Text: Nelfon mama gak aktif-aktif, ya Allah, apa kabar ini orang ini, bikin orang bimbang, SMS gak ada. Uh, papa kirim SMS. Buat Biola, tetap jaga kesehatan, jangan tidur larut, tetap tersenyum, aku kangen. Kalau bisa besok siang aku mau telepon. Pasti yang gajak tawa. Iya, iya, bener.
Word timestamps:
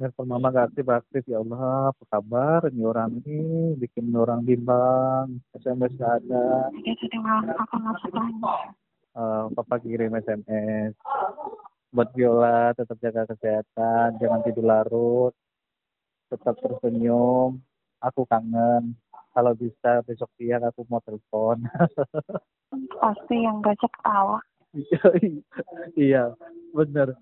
Nelfon 0.00 0.32
mama 0.32 0.48
gak 0.48 0.72
aktif-aktif, 0.72 1.28
ya 1.28 1.44
Allah, 1.44 1.92
apa 1.92 2.04
kabar 2.08 2.72
ini 2.72 2.88
orang 2.88 3.20
ini, 3.20 3.76
bikin 3.76 4.08
orang 4.16 4.40
bimbang, 4.48 5.44
SMS 5.52 5.92
gak 6.00 6.24
ada. 6.24 6.72
Uh, 9.12 9.52
papa 9.52 9.76
kirim 9.84 10.16
SMS. 10.16 10.96
Buat 11.92 12.16
Biola, 12.16 12.72
tetap 12.72 12.96
jaga 13.04 13.28
kesehatan, 13.28 14.16
jangan 14.24 14.40
tidur 14.40 14.64
larut, 14.64 15.36
tetap 16.32 16.56
tersenyum, 16.64 17.60
aku 18.00 18.24
kangen. 18.24 18.96
Kalau 19.36 19.52
bisa 19.52 20.00
besok 20.08 20.32
siang 20.40 20.64
aku 20.64 20.80
mau 20.88 21.04
telepon. 21.04 21.60
Pasti 23.04 23.36
yang 23.36 23.60
gajak 23.60 23.92
tawa. 24.00 24.40
Iya, 24.72 25.02
iya, 25.92 26.24
bener. 26.72 27.20